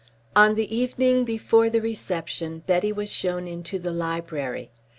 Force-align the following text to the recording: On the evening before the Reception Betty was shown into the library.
On 0.35 0.55
the 0.55 0.75
evening 0.75 1.25
before 1.25 1.69
the 1.69 1.79
Reception 1.79 2.63
Betty 2.65 2.91
was 2.91 3.11
shown 3.11 3.47
into 3.47 3.77
the 3.77 3.91
library. 3.91 4.71